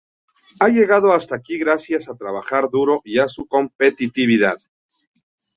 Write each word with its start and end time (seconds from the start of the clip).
Ha 0.59 0.67
llegado 0.67 1.13
hasta 1.13 1.35
aquí 1.35 1.59
gracias 1.59 2.09
a 2.09 2.15
trabajar 2.15 2.67
duro 2.71 3.01
y 3.05 3.19
a 3.19 3.27
su 3.27 3.45
competitividad. 3.45 4.57